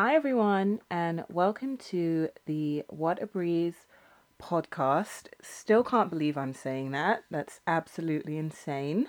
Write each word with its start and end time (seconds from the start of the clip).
Hi, 0.00 0.14
everyone, 0.14 0.78
and 0.88 1.24
welcome 1.28 1.76
to 1.88 2.28
the 2.46 2.84
What 2.86 3.20
a 3.20 3.26
Breeze 3.26 3.88
podcast. 4.40 5.26
Still 5.42 5.82
can't 5.82 6.08
believe 6.08 6.38
I'm 6.38 6.52
saying 6.52 6.92
that. 6.92 7.24
That's 7.32 7.58
absolutely 7.66 8.38
insane. 8.38 9.08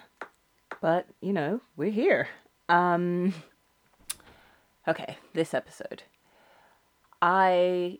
But, 0.81 1.05
you 1.21 1.31
know, 1.31 1.61
we're 1.77 1.91
here. 1.91 2.29
Um, 2.69 3.35
okay, 4.87 5.17
this 5.35 5.53
episode. 5.53 6.01
I 7.21 7.99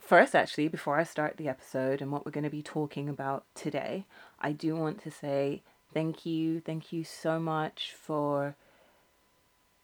first, 0.00 0.34
actually, 0.34 0.68
before 0.68 0.98
I 0.98 1.04
start 1.04 1.36
the 1.36 1.50
episode 1.50 2.00
and 2.00 2.10
what 2.10 2.24
we're 2.24 2.32
going 2.32 2.44
to 2.44 2.50
be 2.50 2.62
talking 2.62 3.10
about 3.10 3.44
today, 3.54 4.06
I 4.40 4.52
do 4.52 4.74
want 4.74 5.02
to 5.02 5.10
say 5.10 5.62
thank 5.92 6.24
you. 6.24 6.60
Thank 6.60 6.94
you 6.94 7.04
so 7.04 7.38
much 7.38 7.92
for 7.92 8.56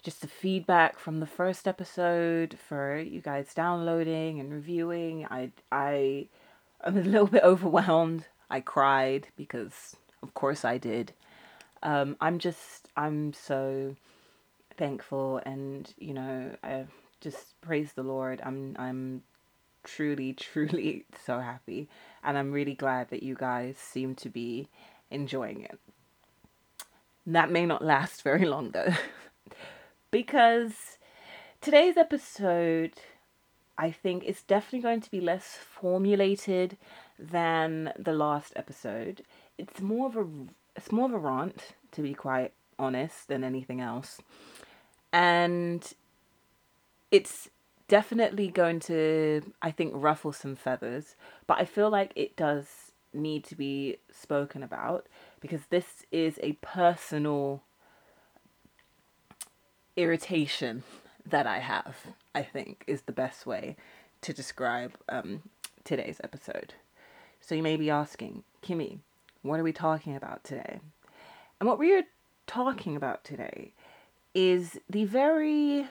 just 0.02 0.20
the 0.20 0.28
feedback 0.28 0.98
from 0.98 1.20
the 1.20 1.26
first 1.26 1.68
episode, 1.68 2.58
for 2.68 2.98
you 2.98 3.20
guys 3.20 3.54
downloading 3.54 4.40
and 4.40 4.52
reviewing. 4.52 5.26
I, 5.30 5.50
I, 5.70 6.26
I'm 6.82 6.96
a 6.98 7.02
little 7.02 7.26
bit 7.26 7.42
overwhelmed. 7.42 8.26
I 8.50 8.60
cried 8.60 9.28
because, 9.36 9.96
of 10.22 10.34
course, 10.34 10.64
I 10.64 10.78
did. 10.78 11.12
Um, 11.82 12.16
I'm 12.20 12.38
just, 12.38 12.88
I'm 12.96 13.32
so 13.32 13.96
thankful, 14.76 15.40
and 15.46 15.92
you 15.98 16.14
know, 16.14 16.56
I 16.62 16.84
just 17.20 17.60
praise 17.60 17.92
the 17.92 18.02
Lord. 18.02 18.40
I'm, 18.44 18.76
I'm 18.78 19.22
truly, 19.84 20.32
truly 20.34 21.04
so 21.24 21.38
happy. 21.40 21.88
And 22.22 22.36
I'm 22.36 22.52
really 22.52 22.74
glad 22.74 23.10
that 23.10 23.22
you 23.22 23.34
guys 23.34 23.76
seem 23.78 24.14
to 24.16 24.28
be 24.28 24.68
enjoying 25.10 25.62
it. 25.62 25.78
That 27.26 27.50
may 27.50 27.66
not 27.66 27.84
last 27.84 28.22
very 28.22 28.46
long 28.46 28.70
though, 28.70 28.92
because 30.10 30.98
today's 31.60 31.96
episode, 31.96 32.92
I 33.78 33.90
think, 33.90 34.24
is 34.24 34.42
definitely 34.42 34.80
going 34.80 35.00
to 35.00 35.10
be 35.10 35.20
less 35.20 35.56
formulated 35.56 36.76
than 37.18 37.92
the 37.98 38.12
last 38.12 38.52
episode. 38.56 39.22
It's 39.58 39.80
more 39.80 40.06
of 40.06 40.16
a 40.16 40.26
it's 40.76 40.92
more 40.92 41.06
of 41.06 41.12
a 41.12 41.18
rant, 41.18 41.74
to 41.92 42.02
be 42.02 42.14
quite 42.14 42.52
honest, 42.78 43.28
than 43.28 43.44
anything 43.44 43.80
else. 43.80 44.20
And 45.12 45.92
it's 47.10 47.50
definitely 47.88 48.48
going 48.48 48.78
to, 48.80 49.42
I 49.60 49.72
think, 49.72 49.92
ruffle 49.96 50.32
some 50.32 50.54
feathers, 50.54 51.16
but 51.46 51.58
I 51.58 51.64
feel 51.64 51.90
like 51.90 52.12
it 52.14 52.36
does 52.36 52.92
need 53.12 53.42
to 53.42 53.56
be 53.56 53.96
spoken 54.12 54.62
about 54.62 55.06
because 55.40 55.62
this 55.70 56.06
is 56.12 56.38
a 56.42 56.52
personal 56.62 57.62
irritation 60.02 60.82
that 61.26 61.46
I 61.46 61.58
have, 61.58 61.96
I 62.34 62.42
think, 62.42 62.84
is 62.86 63.02
the 63.02 63.12
best 63.12 63.46
way 63.46 63.76
to 64.22 64.32
describe 64.32 64.92
um, 65.08 65.42
today's 65.84 66.20
episode. 66.22 66.74
So 67.40 67.54
you 67.54 67.62
may 67.62 67.76
be 67.76 67.90
asking, 67.90 68.44
Kimmy, 68.62 68.98
what 69.42 69.58
are 69.60 69.64
we 69.64 69.72
talking 69.72 70.16
about 70.16 70.44
today? 70.44 70.80
And 71.58 71.68
what 71.68 71.78
we 71.78 71.94
are 71.94 72.04
talking 72.46 72.96
about 72.96 73.24
today 73.24 73.72
is 74.34 74.78
the 74.88 75.04
very 75.04 75.86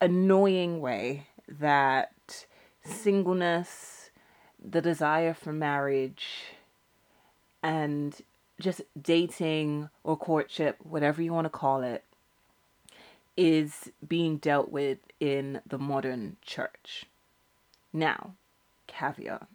annoying 0.00 0.80
way 0.80 1.26
that 1.48 2.46
singleness, 2.84 4.10
the 4.62 4.80
desire 4.80 5.34
for 5.34 5.52
marriage, 5.52 6.26
and 7.62 8.20
just 8.60 8.82
dating 9.00 9.88
or 10.02 10.16
courtship, 10.16 10.76
whatever 10.82 11.22
you 11.22 11.32
want 11.32 11.46
to 11.46 11.50
call 11.50 11.82
it, 11.82 12.04
is 13.36 13.90
being 14.06 14.36
dealt 14.36 14.70
with 14.70 14.98
in 15.20 15.60
the 15.66 15.78
modern 15.78 16.36
church. 16.42 17.06
Now, 17.92 18.34
caveat 18.86 19.46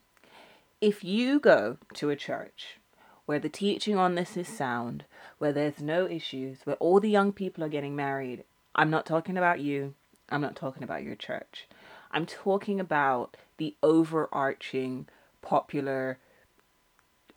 if 0.81 1.03
you 1.03 1.39
go 1.39 1.77
to 1.95 2.09
a 2.09 2.15
church 2.15 2.77
where 3.25 3.39
the 3.39 3.49
teaching 3.49 3.97
on 3.97 4.15
this 4.15 4.37
is 4.37 4.47
sound, 4.47 5.03
where 5.37 5.51
there's 5.51 5.81
no 5.81 6.07
issues, 6.07 6.59
where 6.63 6.77
all 6.77 6.99
the 6.99 7.09
young 7.09 7.31
people 7.31 7.63
are 7.63 7.69
getting 7.69 7.95
married, 7.95 8.43
I'm 8.75 8.89
not 8.89 9.05
talking 9.05 9.37
about 9.37 9.59
you, 9.59 9.93
I'm 10.29 10.41
not 10.41 10.55
talking 10.55 10.83
about 10.83 11.03
your 11.03 11.15
church. 11.15 11.67
I'm 12.11 12.25
talking 12.25 12.79
about 12.79 13.37
the 13.57 13.75
overarching 13.83 15.07
popular 15.41 16.17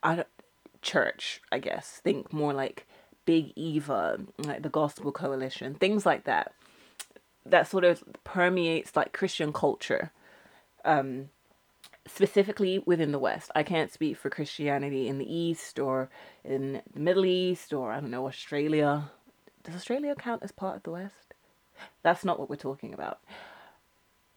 I 0.03 0.25
church, 0.81 1.41
I 1.51 1.59
guess. 1.59 2.01
Think 2.03 2.33
more 2.33 2.53
like 2.53 2.87
Big 3.25 3.53
Eva, 3.57 4.21
like 4.39 4.63
the 4.63 4.69
Gospel 4.69 5.13
Coalition, 5.13 5.75
things 5.75 6.05
like 6.07 6.25
that. 6.25 6.53
That 7.45 7.67
sort 7.67 7.85
of 7.85 8.05
permeates 8.25 8.95
like 8.95 9.13
Christian 9.13 9.53
culture. 9.53 10.13
Um, 10.85 11.29
specifically 12.07 12.81
within 12.85 13.13
the 13.13 13.19
West. 13.19 13.51
I 13.55 13.63
can't 13.63 13.93
speak 13.93 14.17
for 14.17 14.31
Christianity 14.31 15.09
in 15.09 15.19
the 15.19 15.35
East 15.35 15.79
or 15.79 16.11
in 16.45 16.83
the 16.93 17.01
Middle 17.01 17.25
East 17.25 17.73
or 17.73 17.93
I 17.93 18.01
don't 18.01 18.11
know, 18.11 18.27
Australia. 18.27 19.11
Does 19.63 19.77
Australia 19.77 20.15
count 20.17 20.43
as 20.43 20.53
part 20.53 20.77
of 20.77 20.83
the 20.83 20.91
West? 20.91 21.35
That's 22.03 22.25
not 22.25 22.39
what 22.39 22.51
we're 22.51 22.57
talking 22.57 22.93
about. 22.93 23.21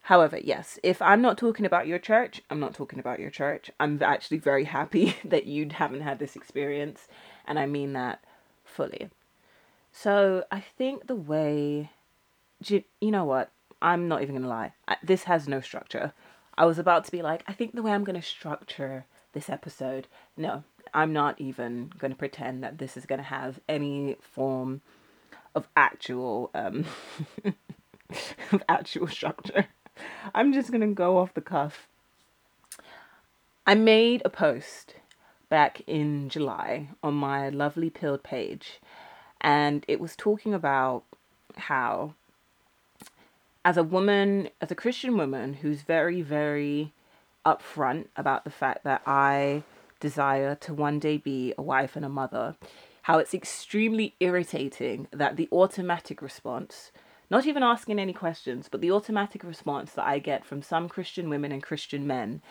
However, 0.02 0.38
yes, 0.38 0.78
if 0.84 1.02
I'm 1.02 1.22
not 1.22 1.38
talking 1.38 1.66
about 1.66 1.88
your 1.88 1.98
church, 1.98 2.42
I'm 2.52 2.60
not 2.60 2.76
talking 2.76 3.00
about 3.00 3.20
your 3.20 3.32
church. 3.32 3.72
I'm 3.80 4.02
actually 4.04 4.38
very 4.38 4.66
happy 4.66 5.16
that 5.26 5.48
you 5.48 5.68
haven't 5.72 6.02
had 6.02 6.20
this 6.20 6.36
experience, 6.36 7.08
and 7.48 7.58
I 7.58 7.66
mean 7.66 7.94
that 7.94 8.24
fully. 8.76 9.10
So 9.92 10.44
I 10.52 10.60
think 10.60 11.08
the 11.08 11.16
way, 11.16 11.90
you, 12.66 12.84
you 13.00 13.12
know 13.12 13.24
what? 13.24 13.52
I'm 13.82 14.08
not 14.08 14.22
even 14.22 14.36
gonna 14.36 14.48
lie. 14.48 14.74
This 15.02 15.24
has 15.24 15.48
no 15.48 15.62
structure. 15.62 16.14
I 16.58 16.66
was 16.66 16.80
about 16.80 17.06
to 17.06 17.12
be 17.12 17.22
like, 17.22 17.44
I 17.48 17.54
think 17.54 17.76
the 17.76 17.82
way 17.82 17.92
I'm 17.92 18.04
gonna 18.04 18.22
structure 18.22 19.06
this 19.34 19.50
episode. 19.50 20.08
No, 20.36 20.64
I'm 20.94 21.14
not 21.14 21.40
even 21.40 21.92
gonna 21.98 22.16
pretend 22.16 22.64
that 22.64 22.78
this 22.78 22.98
is 22.98 23.06
gonna 23.06 23.24
have 23.24 23.60
any 23.70 24.18
form 24.20 24.82
of 25.54 25.68
actual 25.78 26.52
um 26.54 26.86
of 28.52 28.64
actual 28.68 29.08
structure. 29.08 29.68
I'm 30.34 30.52
just 30.52 30.72
gonna 30.72 30.88
go 30.88 31.18
off 31.18 31.34
the 31.34 31.42
cuff. 31.42 31.88
I 33.66 33.76
made 33.76 34.22
a 34.26 34.30
post 34.30 34.96
back 35.50 35.82
in 35.88 36.30
July 36.30 36.90
on 37.04 37.14
my 37.14 37.50
lovely 37.50 37.90
pilled 37.90 38.24
page, 38.24 38.80
and 39.42 39.86
it 39.88 40.00
was 40.00 40.16
talking 40.16 40.54
about 40.54 41.04
how, 41.56 42.14
as 43.64 43.78
a 43.78 43.84
woman, 43.84 44.50
as 44.62 44.72
a 44.72 44.76
Christian 44.76 45.18
woman 45.18 45.56
who's 45.56 45.82
very, 45.82 46.22
very 46.22 46.94
upfront 47.46 48.08
about 48.16 48.44
the 48.44 48.50
fact 48.50 48.84
that 48.84 49.02
I 49.06 49.64
desire 50.00 50.56
to 50.56 50.74
one 50.74 51.00
day 51.00 51.18
be 51.18 51.54
a 51.58 51.62
wife 51.62 51.96
and 51.96 52.06
a 52.06 52.10
mother, 52.10 52.56
how 53.04 53.20
it's 53.20 53.34
extremely 53.34 54.16
irritating 54.20 55.08
that 55.12 55.36
the 55.36 55.48
automatic 55.52 56.22
response, 56.22 56.92
not 57.30 57.46
even 57.46 57.64
asking 57.64 58.00
any 58.00 58.14
questions, 58.14 58.68
but 58.70 58.82
the 58.82 58.92
automatic 58.92 59.44
response 59.44 59.92
that 59.92 60.06
I 60.06 60.20
get 60.20 60.44
from 60.46 60.62
some 60.62 60.90
Christian 60.90 61.30
women 61.30 61.52
and 61.52 61.62
Christian 61.62 62.08
men 62.08 62.42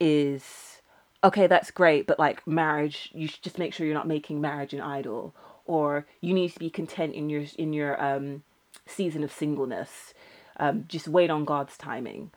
is, 0.00 0.77
okay, 1.22 1.46
that's 1.46 1.70
great, 1.70 2.06
but 2.06 2.18
like 2.18 2.46
marriage, 2.46 3.10
you 3.12 3.28
should 3.28 3.42
just 3.42 3.58
make 3.58 3.72
sure 3.72 3.86
you're 3.86 3.94
not 3.94 4.06
making 4.06 4.40
marriage 4.40 4.72
an 4.72 4.80
idol, 4.80 5.34
or 5.64 6.06
you 6.20 6.32
need 6.32 6.52
to 6.52 6.58
be 6.58 6.70
content 6.70 7.14
in 7.14 7.28
your 7.30 7.44
in 7.56 7.72
your 7.72 8.02
um, 8.02 8.42
season 8.86 9.24
of 9.24 9.32
singleness. 9.32 10.14
Um, 10.58 10.84
just 10.88 11.08
wait 11.08 11.30
on 11.30 11.44
God's 11.44 11.76
timing, 11.76 12.30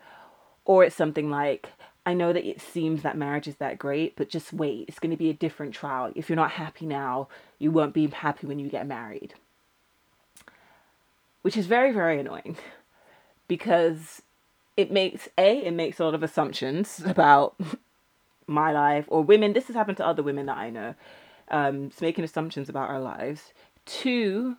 or 0.64 0.84
it's 0.84 0.96
something 0.96 1.30
like, 1.30 1.70
I 2.06 2.14
know 2.14 2.32
that 2.32 2.48
it 2.48 2.60
seems 2.60 3.02
that 3.02 3.16
marriage 3.16 3.48
is 3.48 3.56
that 3.56 3.78
great, 3.78 4.16
but 4.16 4.28
just 4.28 4.52
wait. 4.52 4.84
It's 4.88 4.98
going 4.98 5.10
to 5.10 5.16
be 5.16 5.30
a 5.30 5.34
different 5.34 5.74
trial. 5.74 6.12
If 6.14 6.28
you're 6.28 6.36
not 6.36 6.52
happy 6.52 6.86
now, 6.86 7.28
you 7.58 7.70
won't 7.70 7.94
be 7.94 8.06
happy 8.06 8.46
when 8.46 8.58
you 8.58 8.68
get 8.68 8.86
married. 8.86 9.34
Which 11.42 11.56
is 11.56 11.66
very, 11.66 11.92
very 11.92 12.20
annoying 12.20 12.56
because 13.48 14.22
it 14.76 14.90
makes 14.90 15.28
A, 15.36 15.58
it 15.58 15.72
makes 15.72 15.98
a 15.98 16.04
lot 16.04 16.14
of 16.14 16.22
assumptions 16.22 17.02
about 17.04 17.56
my 18.46 18.72
life 18.72 19.04
or 19.08 19.22
women. 19.22 19.52
This 19.52 19.66
has 19.66 19.76
happened 19.76 19.96
to 19.98 20.06
other 20.06 20.22
women 20.22 20.46
that 20.46 20.56
I 20.56 20.70
know. 20.70 20.94
Um, 21.48 21.86
it's 21.86 22.00
making 22.00 22.24
assumptions 22.24 22.68
about 22.68 22.88
our 22.88 23.00
lives. 23.00 23.52
Two, 23.84 24.56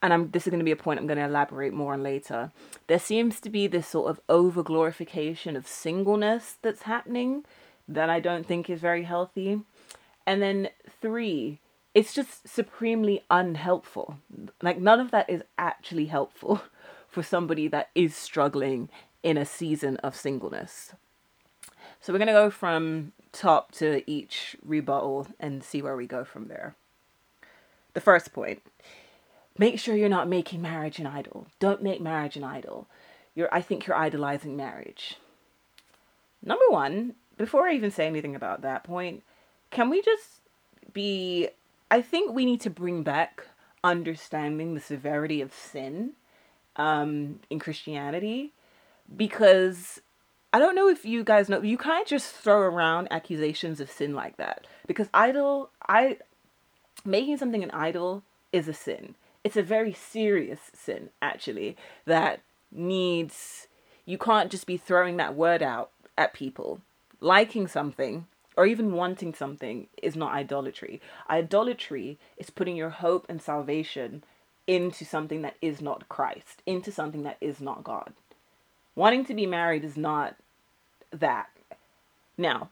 and 0.00 0.12
I'm 0.12 0.30
this 0.30 0.46
is 0.46 0.50
going 0.50 0.60
to 0.60 0.64
be 0.64 0.72
a 0.72 0.76
point 0.76 1.00
I'm 1.00 1.06
going 1.06 1.18
to 1.18 1.24
elaborate 1.24 1.72
more 1.72 1.92
on 1.92 2.02
later. 2.02 2.52
There 2.86 2.98
seems 2.98 3.40
to 3.40 3.50
be 3.50 3.66
this 3.66 3.88
sort 3.88 4.10
of 4.10 4.20
over 4.28 4.62
glorification 4.62 5.56
of 5.56 5.66
singleness 5.66 6.56
that's 6.62 6.82
happening 6.82 7.44
that 7.88 8.10
I 8.10 8.20
don't 8.20 8.46
think 8.46 8.68
is 8.68 8.80
very 8.80 9.04
healthy. 9.04 9.62
And 10.26 10.42
then 10.42 10.68
three, 11.00 11.60
it's 11.94 12.14
just 12.14 12.46
supremely 12.46 13.24
unhelpful. 13.30 14.18
Like 14.62 14.78
none 14.78 15.00
of 15.00 15.10
that 15.10 15.28
is 15.28 15.42
actually 15.56 16.06
helpful 16.06 16.62
for 17.08 17.22
somebody 17.22 17.66
that 17.68 17.88
is 17.94 18.14
struggling 18.14 18.88
in 19.22 19.36
a 19.36 19.46
season 19.46 19.96
of 19.98 20.14
singleness. 20.14 20.92
So 22.00 22.12
we're 22.12 22.18
going 22.18 22.28
to 22.28 22.32
go 22.32 22.50
from 22.50 23.12
top 23.32 23.72
to 23.72 24.08
each 24.10 24.56
rebuttal 24.64 25.28
and 25.38 25.62
see 25.62 25.82
where 25.82 25.96
we 25.96 26.06
go 26.06 26.24
from 26.24 26.48
there. 26.48 26.74
The 27.94 28.00
first 28.00 28.32
point 28.32 28.62
make 29.58 29.78
sure 29.78 29.96
you're 29.96 30.08
not 30.08 30.28
making 30.28 30.62
marriage 30.62 31.00
an 31.00 31.06
idol. 31.06 31.48
Don't 31.58 31.82
make 31.82 32.00
marriage 32.00 32.36
an 32.36 32.44
idol. 32.44 32.86
You're, 33.34 33.48
I 33.52 33.60
think 33.60 33.86
you're 33.86 33.96
idolizing 33.96 34.56
marriage. 34.56 35.16
Number 36.42 36.64
one, 36.68 37.16
before 37.36 37.66
I 37.66 37.74
even 37.74 37.90
say 37.90 38.06
anything 38.06 38.36
about 38.36 38.62
that 38.62 38.84
point, 38.84 39.22
can 39.70 39.90
we 39.90 40.00
just 40.00 40.40
be. 40.92 41.48
I 41.90 42.02
think 42.02 42.32
we 42.32 42.44
need 42.44 42.60
to 42.62 42.70
bring 42.70 43.02
back 43.02 43.46
understanding 43.82 44.74
the 44.74 44.80
severity 44.80 45.40
of 45.40 45.54
sin 45.54 46.12
um, 46.76 47.40
in 47.48 47.58
Christianity 47.58 48.52
because 49.16 50.00
I 50.52 50.58
don't 50.58 50.74
know 50.74 50.88
if 50.88 51.04
you 51.04 51.24
guys 51.24 51.48
know, 51.48 51.62
you 51.62 51.76
can't 51.76 52.06
just 52.06 52.32
throw 52.34 52.60
around 52.60 53.08
accusations 53.10 53.80
of 53.80 53.90
sin 53.90 54.14
like 54.14 54.38
that 54.38 54.66
because 54.86 55.08
idol, 55.12 55.70
I 55.86 56.18
making 57.04 57.36
something 57.36 57.62
an 57.62 57.70
idol 57.70 58.22
is 58.52 58.68
a 58.68 58.72
sin. 58.72 59.14
It's 59.44 59.56
a 59.56 59.62
very 59.62 59.92
serious 59.92 60.58
sin, 60.74 61.10
actually, 61.22 61.76
that 62.06 62.40
needs, 62.72 63.68
you 64.04 64.18
can't 64.18 64.50
just 64.50 64.66
be 64.66 64.76
throwing 64.76 65.16
that 65.18 65.34
word 65.34 65.62
out 65.62 65.90
at 66.16 66.34
people. 66.34 66.80
Liking 67.20 67.66
something 67.66 68.26
or 68.56 68.66
even 68.66 68.92
wanting 68.92 69.34
something 69.34 69.86
is 70.02 70.16
not 70.16 70.32
idolatry. 70.32 71.00
Idolatry 71.30 72.18
is 72.36 72.50
putting 72.50 72.76
your 72.76 72.90
hope 72.90 73.26
and 73.28 73.40
salvation 73.40 74.24
into 74.66 75.04
something 75.04 75.42
that 75.42 75.56
is 75.62 75.80
not 75.80 76.08
Christ, 76.08 76.62
into 76.66 76.92
something 76.92 77.22
that 77.22 77.38
is 77.40 77.60
not 77.60 77.84
God. 77.84 78.12
Wanting 78.98 79.24
to 79.26 79.34
be 79.34 79.46
married 79.46 79.84
is 79.84 79.96
not 79.96 80.34
that. 81.12 81.50
Now, 82.36 82.70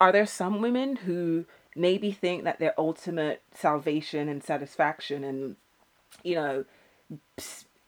are 0.00 0.10
there 0.10 0.24
some 0.24 0.62
women 0.62 0.96
who 0.96 1.44
maybe 1.74 2.12
think 2.12 2.44
that 2.44 2.58
their 2.58 2.72
ultimate 2.80 3.42
salvation 3.52 4.26
and 4.26 4.42
satisfaction 4.42 5.22
and, 5.22 5.56
you 6.22 6.34
know, 6.34 6.64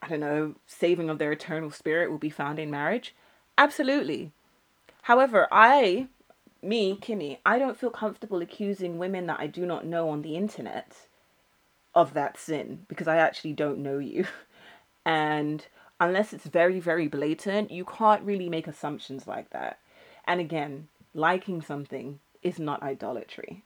I 0.02 0.08
don't 0.08 0.20
know, 0.20 0.56
saving 0.66 1.08
of 1.08 1.18
their 1.18 1.32
eternal 1.32 1.70
spirit 1.70 2.10
will 2.10 2.18
be 2.18 2.28
found 2.28 2.58
in 2.58 2.70
marriage? 2.70 3.14
Absolutely. 3.56 4.32
However, 5.04 5.48
I, 5.50 6.08
me, 6.60 6.94
Kimmy, 6.94 7.38
I 7.46 7.58
don't 7.58 7.78
feel 7.78 7.88
comfortable 7.88 8.42
accusing 8.42 8.98
women 8.98 9.24
that 9.28 9.40
I 9.40 9.46
do 9.46 9.64
not 9.64 9.86
know 9.86 10.10
on 10.10 10.20
the 10.20 10.36
internet 10.36 10.94
of 11.94 12.12
that 12.12 12.36
sin 12.36 12.84
because 12.86 13.08
I 13.08 13.16
actually 13.16 13.54
don't 13.54 13.78
know 13.78 13.96
you. 13.96 14.26
And 15.06 15.64
unless 16.00 16.32
it's 16.32 16.46
very, 16.46 16.80
very 16.80 17.08
blatant, 17.08 17.70
you 17.70 17.84
can't 17.84 18.22
really 18.22 18.48
make 18.48 18.66
assumptions 18.66 19.26
like 19.26 19.50
that. 19.50 19.78
And 20.26 20.40
again, 20.40 20.88
liking 21.14 21.62
something 21.62 22.20
is 22.42 22.58
not 22.58 22.82
idolatry. 22.82 23.62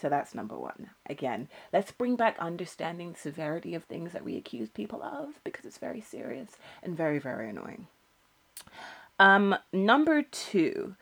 So 0.00 0.08
that's 0.08 0.34
number 0.34 0.58
one. 0.58 0.90
Again, 1.06 1.48
let's 1.72 1.92
bring 1.92 2.16
back 2.16 2.36
understanding 2.38 3.12
the 3.12 3.18
severity 3.18 3.74
of 3.74 3.84
things 3.84 4.12
that 4.12 4.24
we 4.24 4.36
accuse 4.36 4.68
people 4.68 5.02
of 5.02 5.40
because 5.44 5.64
it's 5.64 5.78
very 5.78 6.00
serious 6.00 6.56
and 6.82 6.96
very, 6.96 7.18
very 7.18 7.48
annoying. 7.48 7.86
Um, 9.20 9.54
number 9.72 10.22
two, 10.22 10.96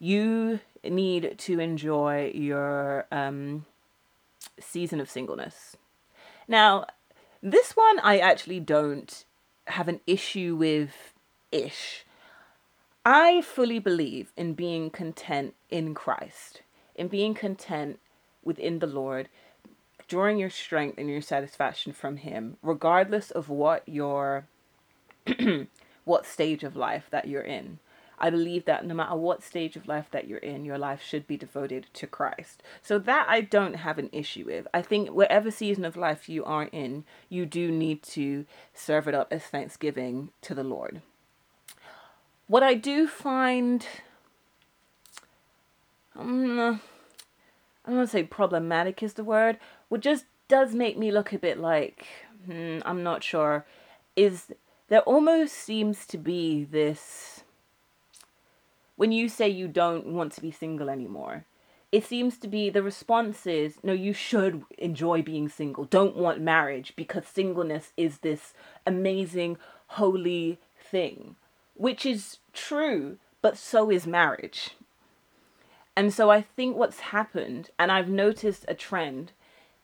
you 0.00 0.58
need 0.82 1.38
to 1.38 1.60
enjoy 1.60 2.32
your 2.34 3.06
um, 3.12 3.66
season 4.58 5.00
of 5.00 5.08
singleness. 5.08 5.76
Now, 6.48 6.86
this 7.40 7.72
one 7.72 8.00
I 8.00 8.18
actually 8.18 8.58
don't 8.58 9.24
have 9.66 9.88
an 9.88 10.00
issue 10.06 10.56
with 10.56 11.14
ish. 11.50 12.04
I 13.04 13.42
fully 13.42 13.78
believe 13.78 14.32
in 14.36 14.54
being 14.54 14.90
content 14.90 15.54
in 15.70 15.94
Christ, 15.94 16.62
in 16.94 17.08
being 17.08 17.34
content 17.34 17.98
within 18.42 18.78
the 18.78 18.86
Lord, 18.86 19.28
drawing 20.08 20.38
your 20.38 20.50
strength 20.50 20.98
and 20.98 21.08
your 21.08 21.20
satisfaction 21.20 21.92
from 21.92 22.18
Him, 22.18 22.56
regardless 22.62 23.30
of 23.30 23.48
what 23.48 23.86
your 23.88 24.46
what 26.04 26.26
stage 26.26 26.64
of 26.64 26.76
life 26.76 27.08
that 27.10 27.28
you're 27.28 27.42
in. 27.42 27.78
I 28.18 28.30
believe 28.30 28.64
that 28.64 28.86
no 28.86 28.94
matter 28.94 29.16
what 29.16 29.42
stage 29.42 29.76
of 29.76 29.88
life 29.88 30.08
that 30.10 30.26
you're 30.26 30.38
in, 30.38 30.64
your 30.64 30.78
life 30.78 31.02
should 31.02 31.26
be 31.26 31.36
devoted 31.36 31.86
to 31.94 32.06
Christ. 32.06 32.62
So 32.82 32.98
that 32.98 33.26
I 33.28 33.40
don't 33.40 33.74
have 33.74 33.98
an 33.98 34.10
issue 34.12 34.46
with. 34.46 34.66
I 34.72 34.82
think 34.82 35.10
whatever 35.10 35.50
season 35.50 35.84
of 35.84 35.96
life 35.96 36.28
you 36.28 36.44
are 36.44 36.64
in, 36.64 37.04
you 37.28 37.46
do 37.46 37.70
need 37.70 38.02
to 38.04 38.46
serve 38.72 39.08
it 39.08 39.14
up 39.14 39.32
as 39.32 39.42
thanksgiving 39.42 40.30
to 40.42 40.54
the 40.54 40.64
Lord. 40.64 41.02
What 42.46 42.62
I 42.62 42.74
do 42.74 43.06
find 43.06 43.86
um, 46.16 46.80
I 47.84 47.90
don't 47.90 47.98
want 47.98 48.08
to 48.08 48.12
say 48.12 48.22
problematic 48.22 49.02
is 49.02 49.14
the 49.14 49.24
word, 49.24 49.58
what 49.88 50.00
just 50.00 50.24
does 50.48 50.74
make 50.74 50.96
me 50.96 51.10
look 51.10 51.32
a 51.32 51.38
bit 51.38 51.58
like, 51.58 52.06
hmm, 52.46 52.78
I'm 52.84 53.02
not 53.02 53.22
sure, 53.22 53.66
is 54.16 54.52
there 54.88 55.02
almost 55.02 55.54
seems 55.54 56.06
to 56.06 56.18
be 56.18 56.64
this. 56.64 57.33
When 58.96 59.12
you 59.12 59.28
say 59.28 59.48
you 59.48 59.68
don't 59.68 60.06
want 60.06 60.32
to 60.32 60.40
be 60.40 60.50
single 60.50 60.88
anymore, 60.88 61.44
it 61.90 62.04
seems 62.04 62.38
to 62.38 62.48
be 62.48 62.70
the 62.70 62.82
response 62.82 63.46
is 63.46 63.78
no, 63.82 63.92
you 63.92 64.12
should 64.12 64.64
enjoy 64.78 65.22
being 65.22 65.48
single. 65.48 65.84
Don't 65.84 66.16
want 66.16 66.40
marriage 66.40 66.94
because 66.96 67.26
singleness 67.26 67.92
is 67.96 68.18
this 68.18 68.52
amazing, 68.86 69.58
holy 69.88 70.58
thing, 70.78 71.36
which 71.74 72.04
is 72.04 72.38
true, 72.52 73.18
but 73.42 73.56
so 73.56 73.90
is 73.90 74.06
marriage. 74.06 74.70
And 75.96 76.12
so 76.12 76.30
I 76.30 76.40
think 76.42 76.76
what's 76.76 77.00
happened, 77.00 77.70
and 77.78 77.92
I've 77.92 78.08
noticed 78.08 78.64
a 78.66 78.74
trend, 78.74 79.32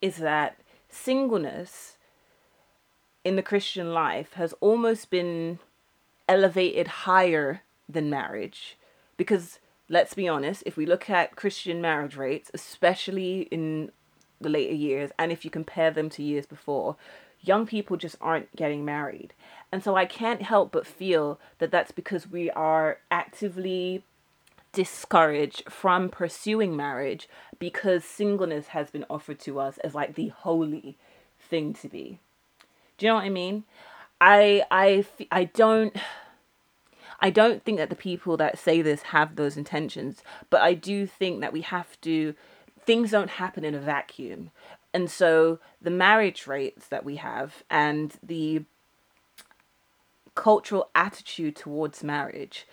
is 0.01 0.17
that 0.17 0.57
singleness 0.89 1.97
in 3.25 3.37
the 3.37 3.43
Christian 3.43 3.93
life 3.93 4.33
has 4.33 4.53
almost 4.55 5.11
been 5.11 5.61
elevated 6.29 6.89
higher 6.89 7.63
than 7.89 8.11
marriage. 8.11 8.77
Because 9.21 9.59
let's 9.91 10.15
be 10.15 10.27
honest, 10.29 10.63
if 10.65 10.79
we 10.79 10.87
look 10.87 11.11
at 11.11 11.37
Christian 11.37 11.83
marriage 11.83 12.17
rates, 12.17 12.51
especially 12.55 13.43
in 13.51 13.93
the 14.41 14.49
later 14.49 14.73
years, 14.73 15.11
and 15.19 15.31
if 15.31 15.45
you 15.45 15.51
compare 15.51 15.91
them 15.91 16.09
to 16.09 16.23
years 16.23 16.47
before, 16.47 16.97
young 17.43 17.67
people 17.67 17.99
just 17.99 18.17
aren't 18.23 18.57
getting 18.57 18.83
married. 18.83 19.35
And 19.71 19.85
so 19.85 19.95
I 19.95 20.07
can't 20.07 20.41
help 20.41 20.73
but 20.73 20.87
feel 20.87 21.39
that 21.59 21.71
that's 21.71 21.93
because 21.93 22.31
we 22.31 22.51
are 22.53 23.01
actively 23.11 24.05
discouraged 24.73 25.65
from 25.71 26.09
pursuing 26.09 26.75
marriage 26.75 27.29
because 27.59 28.07
singleness 28.07 28.69
has 28.69 28.91
been 28.91 29.05
offered 29.11 29.39
to 29.41 29.61
us 29.61 29.77
as 29.85 29.95
like 29.95 30.15
the 30.15 30.29
holy 30.29 30.97
thing 31.39 31.75
to 31.75 31.91
be. 31.91 32.21
Do 32.97 33.05
you 33.05 33.13
know 33.13 33.17
what 33.17 33.25
I 33.25 33.29
mean? 33.29 33.65
I 34.19 34.63
I 34.71 35.05
I 35.31 35.45
don't 35.45 35.95
I 37.21 37.31
don't 37.31 37.63
think 37.63 37.79
that 37.79 37.91
the 37.91 37.97
people 37.97 38.37
that 38.39 38.59
say 38.59 38.83
this 38.83 39.03
have 39.03 39.37
those 39.37 39.57
intentions, 39.57 40.23
but 40.49 40.63
I 40.63 40.75
do 40.75 41.07
think 41.07 41.41
that 41.41 41.53
we 41.53 41.61
have 41.63 42.01
to 42.03 42.35
things 42.87 43.11
don't 43.11 43.31
happen 43.31 43.65
in 43.65 43.75
a 43.75 43.81
vacuum. 43.81 44.51
And 44.93 45.11
so 45.11 45.59
the 45.81 45.91
marriage 45.91 46.47
rates 46.47 46.89
that 46.89 47.05
we 47.05 47.17
have 47.17 47.63
and 47.71 48.13
the 48.23 48.65
cultural 50.35 50.89
attitude 50.95 51.57
towards 51.57 52.03
marriage 52.03 52.67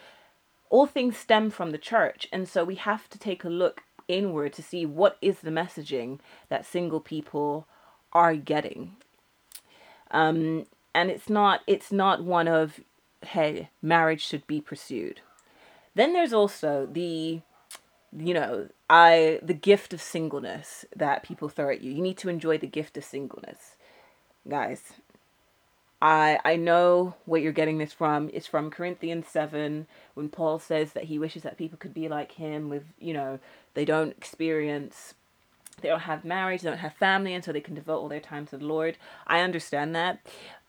all 0.70 0.86
things 0.86 1.18
stem 1.18 1.50
from 1.50 1.72
the 1.72 1.77
church. 1.77 2.27
And 2.32 2.48
so 2.48 2.63
we 2.63 2.75
have 2.75 3.10
to 3.10 3.20
take 3.20 3.44
a 3.44 3.50
look 3.50 3.84
inward 4.08 4.54
to 4.54 4.63
see 4.63 4.86
what 4.86 5.18
is 5.22 5.39
the 5.39 5.50
messaging 5.50 6.20
that 6.50 6.66
single 6.66 7.00
people 7.00 7.68
are 8.13 8.36
getting. 8.36 8.96
Um, 10.12 10.66
and 10.94 11.10
it's 11.12 11.30
not 11.30 11.62
it's 11.68 11.92
not 11.92 12.24
one 12.24 12.48
of 12.48 12.80
hey 13.25 13.69
marriage 13.81 14.25
should 14.25 14.45
be 14.47 14.62
pursued. 14.62 15.21
Then 15.95 16.13
there's 16.13 16.33
also 16.33 16.88
the 16.91 17.41
you 18.15 18.33
know 18.33 18.69
I 18.89 19.39
the 19.41 19.53
gift 19.53 19.93
of 19.93 20.01
singleness 20.01 20.86
that 20.95 21.24
people 21.24 21.50
throw 21.50 21.69
at 21.71 21.81
you. 21.81 21.91
You 21.91 22.01
need 22.01 22.17
to 22.19 22.29
enjoy 22.29 22.57
the 22.57 22.67
gift 22.67 22.97
of 22.97 23.03
singleness, 23.03 23.75
guys. 24.47 24.81
I 26.01 26.39
I 26.45 26.55
know 26.55 27.15
where 27.25 27.41
you're 27.41 27.51
getting 27.51 27.79
this 27.79 27.93
from. 27.93 28.29
It's 28.33 28.47
from 28.47 28.69
Corinthians 28.69 29.27
7 29.27 29.88
when 30.13 30.29
Paul 30.29 30.59
says 30.59 30.93
that 30.93 31.05
he 31.05 31.19
wishes 31.19 31.43
that 31.43 31.57
people 31.57 31.77
could 31.77 31.93
be 31.93 32.07
like 32.07 32.33
him 32.33 32.69
with, 32.69 32.83
you 33.00 33.13
know, 33.13 33.39
they 33.74 33.86
don't 33.86 34.12
experience 34.12 35.15
they 35.81 35.89
don't 35.89 36.01
have 36.01 36.25
marriage, 36.25 36.62
they 36.62 36.69
don't 36.69 36.79
have 36.79 36.93
family, 36.93 37.33
and 37.33 37.43
so 37.43 37.51
they 37.51 37.62
can 37.62 37.75
devote 37.75 38.00
all 38.00 38.09
their 38.09 38.19
time 38.19 38.47
to 38.47 38.57
the 38.57 38.65
Lord. 38.65 38.97
I 39.27 39.41
understand 39.41 39.95
that. 39.95 40.19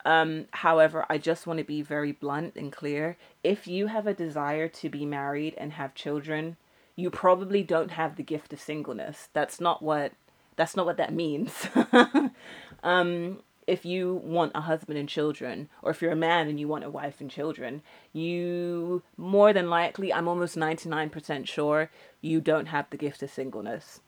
Um, 0.05 0.47
however, 0.53 1.05
I 1.09 1.19
just 1.19 1.47
want 1.47 1.59
to 1.59 1.65
be 1.65 1.83
very 1.83 2.13
blunt 2.13 2.55
and 2.57 2.73
clear. 2.73 3.17
If 3.43 3.67
you 3.67 3.89
have 3.89 4.07
a 4.07 4.15
desire 4.15 4.69
to 4.69 4.89
be 4.89 5.05
married 5.05 5.55
and 5.59 5.73
have 5.73 5.95
children, 5.95 6.57
you 6.97 7.11
probably 7.11 7.63
don't 7.63 7.93
have 7.93 8.17
the 8.17 8.23
gift 8.23 8.53
of 8.53 8.61
singleness. 8.61 9.29
That's 9.33 9.61
not 9.61 9.83
what 9.83 10.13
that's 10.57 10.75
not 10.75 10.87
what 10.87 10.97
that 10.97 11.13
means. 11.13 11.69
um, 12.83 13.39
if 13.69 13.85
you 13.85 14.15
want 14.25 14.53
a 14.55 14.63
husband 14.63 14.99
and 14.99 15.09
children, 15.09 15.69
or 15.83 15.91
if 15.91 16.03
you're 16.03 16.11
a 16.11 16.17
man 16.17 16.49
and 16.49 16.59
you 16.59 16.67
want 16.67 16.85
a 16.85 16.91
wife 16.91 17.21
and 17.21 17.31
children, 17.31 17.83
you 18.13 19.03
more 19.17 19.53
than 19.53 19.71
likely, 19.71 20.13
I'm 20.13 20.27
almost 20.27 20.57
99% 20.57 21.47
sure, 21.47 21.91
you 22.21 22.41
don't 22.41 22.67
have 22.67 22.91
the 22.91 22.97
gift 22.97 23.23
of 23.23 23.31
singleness. 23.31 24.01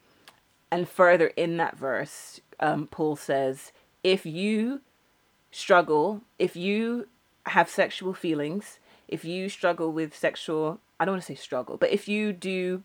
And 0.71 0.89
further 0.89 1.27
in 1.27 1.57
that 1.57 1.77
verse, 1.77 2.41
um, 2.59 2.87
Paul 2.87 3.15
says, 3.15 3.71
if 4.03 4.25
you 4.25 4.81
struggle, 5.51 6.21
if 6.39 6.55
you 6.55 7.07
have 7.47 7.69
sexual 7.69 8.13
feelings, 8.13 8.79
if 9.07 9.25
you 9.25 9.49
struggle 9.49 9.91
with 9.91 10.15
sexual, 10.15 10.79
I 10.99 11.05
don't 11.05 11.13
want 11.13 11.23
to 11.23 11.27
say 11.27 11.35
struggle, 11.35 11.77
but 11.77 11.91
if 11.91 12.07
you 12.07 12.33
do 12.33 12.83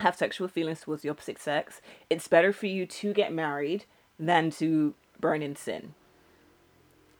have 0.00 0.16
sexual 0.16 0.48
feelings 0.48 0.80
towards 0.80 1.02
the 1.02 1.08
opposite 1.08 1.38
sex, 1.38 1.80
it's 2.10 2.28
better 2.28 2.52
for 2.52 2.66
you 2.66 2.86
to 2.86 3.12
get 3.12 3.32
married 3.32 3.84
than 4.18 4.50
to 4.50 4.94
burn 5.20 5.42
in 5.42 5.56
sin. 5.56 5.94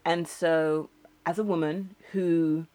And 0.05 0.27
so, 0.27 0.91
as 1.25 1.39
a 1.39 1.45
woman 1.45 1.95
who, 2.11 2.67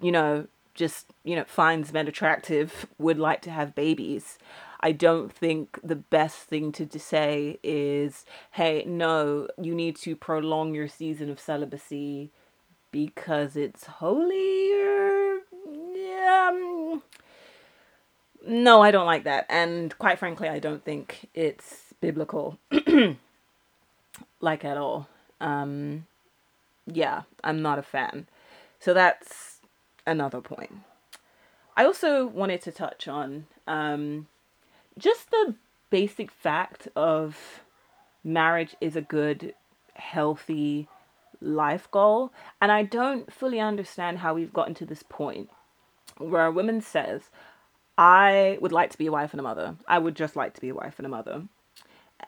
you 0.00 0.12
know, 0.12 0.46
just, 0.74 1.06
you 1.24 1.34
know, 1.34 1.44
finds 1.44 1.92
men 1.92 2.06
attractive, 2.06 2.86
would 2.98 3.18
like 3.18 3.42
to 3.42 3.50
have 3.50 3.74
babies, 3.74 4.38
I 4.80 4.92
don't 4.92 5.30
think 5.32 5.78
the 5.84 5.96
best 5.96 6.38
thing 6.38 6.72
to, 6.72 6.98
say 6.98 7.58
is, 7.62 8.24
hey, 8.52 8.84
no, 8.86 9.48
you 9.60 9.74
need 9.74 9.96
to 9.96 10.16
prolong 10.16 10.74
your 10.74 10.88
season 10.88 11.28
of 11.30 11.38
celibacy 11.38 12.30
because 12.90 13.56
it's 13.56 13.84
holy 13.84 14.70
yeah. 15.94 16.48
Um, 16.50 17.02
no, 18.46 18.80
I 18.82 18.90
don't 18.90 19.06
like 19.06 19.24
that. 19.24 19.46
And 19.48 19.96
quite 19.98 20.18
frankly, 20.18 20.48
I 20.48 20.58
don't 20.58 20.84
think 20.84 21.28
it's 21.34 21.94
biblical 22.00 22.58
like 24.40 24.64
at 24.64 24.76
all. 24.76 25.08
Um 25.40 26.06
yeah, 26.86 27.22
I'm 27.44 27.62
not 27.62 27.78
a 27.78 27.82
fan. 27.82 28.26
So 28.78 28.94
that's 28.94 29.58
another 30.06 30.40
point. 30.40 30.80
I 31.76 31.84
also 31.84 32.26
wanted 32.26 32.62
to 32.62 32.72
touch 32.72 33.06
on 33.06 33.46
um 33.66 34.26
just 35.00 35.30
the 35.30 35.54
basic 35.90 36.30
fact 36.30 36.88
of 36.94 37.62
marriage 38.22 38.76
is 38.80 38.94
a 38.94 39.00
good, 39.00 39.54
healthy 39.94 40.88
life 41.40 41.90
goal. 41.90 42.32
And 42.60 42.70
I 42.70 42.82
don't 42.82 43.32
fully 43.32 43.58
understand 43.58 44.18
how 44.18 44.34
we've 44.34 44.52
gotten 44.52 44.74
to 44.74 44.86
this 44.86 45.02
point 45.02 45.50
where 46.18 46.46
a 46.46 46.52
woman 46.52 46.80
says, 46.80 47.22
I 47.96 48.58
would 48.60 48.72
like 48.72 48.90
to 48.90 48.98
be 48.98 49.06
a 49.06 49.12
wife 49.12 49.32
and 49.32 49.40
a 49.40 49.42
mother. 49.42 49.76
I 49.88 49.98
would 49.98 50.14
just 50.14 50.36
like 50.36 50.54
to 50.54 50.60
be 50.60 50.68
a 50.68 50.74
wife 50.74 50.94
and 50.98 51.06
a 51.06 51.10
mother. 51.10 51.44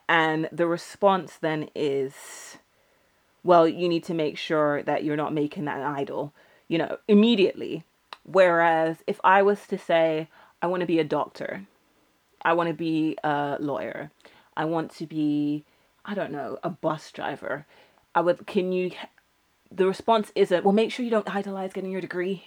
And 0.09 0.49
the 0.51 0.67
response 0.67 1.37
then 1.39 1.69
is, 1.75 2.57
well, 3.43 3.67
you 3.67 3.87
need 3.87 4.03
to 4.05 4.13
make 4.13 4.37
sure 4.37 4.83
that 4.83 5.03
you're 5.03 5.15
not 5.15 5.33
making 5.33 5.65
that 5.65 5.77
an 5.77 5.83
idol, 5.83 6.33
you 6.67 6.77
know, 6.77 6.97
immediately. 7.07 7.83
Whereas 8.23 8.97
if 9.05 9.19
I 9.23 9.41
was 9.41 9.67
to 9.67 9.77
say, 9.77 10.29
I 10.61 10.67
want 10.67 10.81
to 10.81 10.87
be 10.87 10.99
a 10.99 11.03
doctor, 11.03 11.67
I 12.43 12.53
want 12.53 12.67
to 12.67 12.73
be 12.73 13.17
a 13.23 13.57
lawyer. 13.59 14.11
I 14.55 14.65
want 14.65 14.91
to 14.95 15.05
be, 15.05 15.63
I 16.05 16.13
don't 16.13 16.31
know, 16.31 16.57
a 16.63 16.69
bus 16.69 17.11
driver. 17.11 17.65
I 18.13 18.21
would, 18.21 18.45
can 18.45 18.71
you, 18.71 18.91
the 19.71 19.87
response 19.87 20.31
isn't, 20.35 20.63
well, 20.63 20.73
make 20.73 20.91
sure 20.91 21.03
you 21.03 21.11
don't 21.11 21.33
idolize 21.33 21.73
getting 21.73 21.91
your 21.91 22.01
degree. 22.01 22.45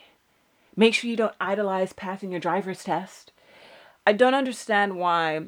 Make 0.76 0.95
sure 0.95 1.11
you 1.11 1.17
don't 1.17 1.35
idolize 1.41 1.93
passing 1.93 2.31
your 2.31 2.41
driver's 2.41 2.85
test. 2.85 3.33
I 4.07 4.12
don't 4.12 4.35
understand 4.35 4.97
why 4.97 5.47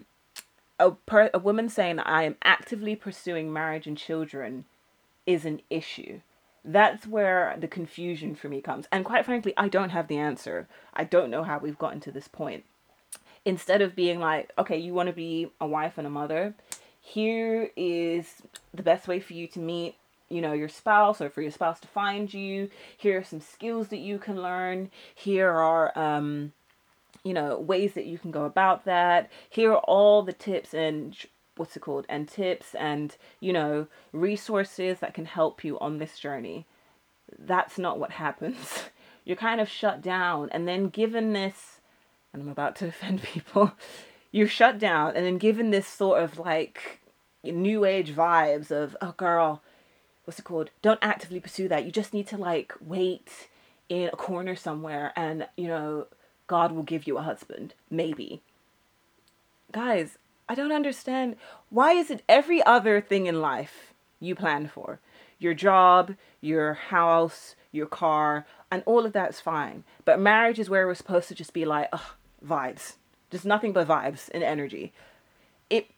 a, 0.80 0.92
per, 0.92 1.30
a 1.34 1.38
woman 1.38 1.68
saying 1.68 2.00
I 2.00 2.24
am 2.24 2.36
actively 2.42 2.96
pursuing 2.96 3.52
marriage 3.52 3.86
and 3.86 3.96
children 3.96 4.64
is 5.26 5.44
an 5.44 5.60
issue. 5.70 6.20
That's 6.64 7.06
where 7.06 7.56
the 7.58 7.68
confusion 7.68 8.34
for 8.34 8.48
me 8.48 8.60
comes. 8.60 8.86
And 8.90 9.04
quite 9.04 9.24
frankly, 9.24 9.54
I 9.56 9.68
don't 9.68 9.90
have 9.90 10.08
the 10.08 10.18
answer. 10.18 10.66
I 10.94 11.04
don't 11.04 11.30
know 11.30 11.44
how 11.44 11.58
we've 11.58 11.78
gotten 11.78 12.00
to 12.00 12.10
this 12.10 12.28
point 12.28 12.64
instead 13.44 13.82
of 13.82 13.96
being 13.96 14.20
like, 14.20 14.52
okay, 14.58 14.76
you 14.76 14.94
want 14.94 15.08
to 15.08 15.12
be 15.12 15.50
a 15.60 15.66
wife 15.66 15.98
and 15.98 16.06
a 16.06 16.10
mother, 16.10 16.54
here 17.00 17.70
is 17.76 18.42
the 18.74 18.82
best 18.82 19.08
way 19.08 19.20
for 19.20 19.32
you 19.32 19.46
to 19.48 19.58
meet 19.58 19.96
you 20.28 20.42
know 20.42 20.52
your 20.52 20.68
spouse 20.68 21.20
or 21.20 21.30
for 21.30 21.42
your 21.42 21.50
spouse 21.50 21.80
to 21.80 21.88
find 21.88 22.32
you. 22.32 22.70
Here 22.96 23.18
are 23.18 23.24
some 23.24 23.40
skills 23.40 23.88
that 23.88 23.98
you 23.98 24.18
can 24.18 24.40
learn. 24.42 24.90
Here 25.14 25.50
are 25.50 25.96
um 25.98 26.52
you 27.24 27.32
know 27.34 27.58
ways 27.58 27.94
that 27.94 28.06
you 28.06 28.18
can 28.18 28.30
go 28.30 28.44
about 28.44 28.84
that. 28.84 29.30
Here 29.48 29.72
are 29.72 29.78
all 29.78 30.22
the 30.22 30.32
tips 30.32 30.74
and 30.74 31.16
what's 31.56 31.76
it 31.76 31.80
called? 31.80 32.06
And 32.08 32.28
tips 32.28 32.74
and 32.74 33.16
you 33.40 33.52
know 33.52 33.86
resources 34.12 35.00
that 35.00 35.14
can 35.14 35.24
help 35.24 35.64
you 35.64 35.78
on 35.80 35.98
this 35.98 36.18
journey. 36.18 36.66
That's 37.38 37.78
not 37.78 37.98
what 37.98 38.12
happens. 38.12 38.84
You're 39.24 39.36
kind 39.36 39.60
of 39.60 39.68
shut 39.68 40.00
down 40.00 40.48
and 40.52 40.66
then 40.66 40.88
given 40.88 41.32
this 41.32 41.77
and 42.32 42.42
I'm 42.42 42.48
about 42.48 42.76
to 42.76 42.86
offend 42.88 43.22
people, 43.22 43.72
you're 44.30 44.48
shut 44.48 44.78
down 44.78 45.16
and 45.16 45.24
then 45.24 45.38
given 45.38 45.70
this 45.70 45.86
sort 45.86 46.22
of 46.22 46.38
like 46.38 47.00
new 47.44 47.84
age 47.84 48.14
vibes 48.14 48.70
of, 48.70 48.96
oh 49.00 49.14
girl, 49.16 49.62
what's 50.24 50.38
it 50.38 50.44
called? 50.44 50.70
Don't 50.82 50.98
actively 51.02 51.40
pursue 51.40 51.68
that. 51.68 51.84
You 51.84 51.92
just 51.92 52.12
need 52.12 52.26
to 52.28 52.36
like 52.36 52.74
wait 52.80 53.48
in 53.88 54.08
a 54.12 54.16
corner 54.16 54.54
somewhere 54.54 55.12
and, 55.16 55.46
you 55.56 55.68
know, 55.68 56.06
God 56.46 56.72
will 56.72 56.82
give 56.82 57.06
you 57.06 57.18
a 57.18 57.22
husband. 57.22 57.74
Maybe. 57.90 58.42
Guys, 59.72 60.18
I 60.48 60.54
don't 60.54 60.72
understand. 60.72 61.36
Why 61.68 61.92
is 61.92 62.10
it 62.10 62.22
every 62.28 62.62
other 62.62 63.00
thing 63.00 63.26
in 63.26 63.40
life 63.40 63.92
you 64.18 64.34
plan 64.34 64.66
for? 64.68 64.98
Your 65.38 65.54
job, 65.54 66.14
your 66.40 66.74
house, 66.74 67.54
your 67.70 67.86
car, 67.86 68.46
and 68.70 68.82
all 68.86 69.04
of 69.04 69.12
that's 69.12 69.40
fine. 69.40 69.84
But 70.04 70.18
marriage 70.18 70.58
is 70.58 70.70
where 70.70 70.86
we're 70.86 70.94
supposed 70.94 71.28
to 71.28 71.34
just 71.34 71.52
be 71.52 71.64
like, 71.64 71.88
oh, 71.92 72.14
vibes. 72.44 72.94
Just 73.30 73.44
nothing 73.44 73.72
but 73.72 73.88
vibes 73.88 74.28
and 74.32 74.42
energy. 74.42 74.92
It 75.70 75.90